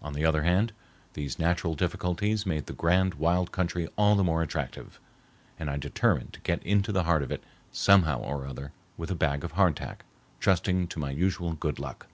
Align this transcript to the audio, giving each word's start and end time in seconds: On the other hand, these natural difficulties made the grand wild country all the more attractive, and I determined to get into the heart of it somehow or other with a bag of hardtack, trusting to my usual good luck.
On 0.00 0.14
the 0.14 0.24
other 0.24 0.44
hand, 0.44 0.72
these 1.12 1.38
natural 1.38 1.74
difficulties 1.74 2.46
made 2.46 2.64
the 2.64 2.72
grand 2.72 3.12
wild 3.16 3.52
country 3.52 3.86
all 3.98 4.14
the 4.16 4.24
more 4.24 4.40
attractive, 4.40 4.98
and 5.58 5.68
I 5.68 5.76
determined 5.76 6.32
to 6.32 6.40
get 6.40 6.62
into 6.62 6.90
the 6.90 7.02
heart 7.04 7.22
of 7.22 7.30
it 7.30 7.44
somehow 7.70 8.20
or 8.20 8.46
other 8.46 8.72
with 8.96 9.10
a 9.10 9.14
bag 9.14 9.44
of 9.44 9.52
hardtack, 9.52 10.06
trusting 10.40 10.88
to 10.88 10.98
my 10.98 11.10
usual 11.10 11.52
good 11.52 11.78
luck. 11.78 12.06